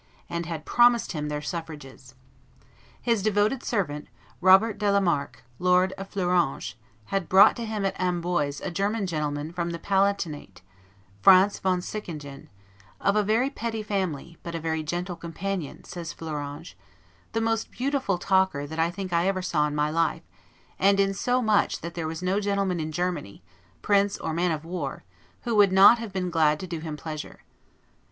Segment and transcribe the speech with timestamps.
[0.27, 2.15] and had promised him their suffrages.
[3.03, 4.07] His devoted servant,
[4.41, 6.73] Robert de la Marck, Lord of Fleuranges,
[7.13, 10.63] had brought to him at Amboise a German gentleman from the Palatinate,
[11.21, 12.49] Franz von Sickingen,
[12.99, 16.73] "of very petty family, but a very gentle companion," says Fleuranges,
[17.33, 20.23] "the most beautiful talker that I think I ever saw in my life,
[20.79, 23.43] and in so much that there was no gentleman in Germany,
[23.83, 25.03] prince or man of war,
[25.43, 27.41] who would not have been glad to do him pleasure."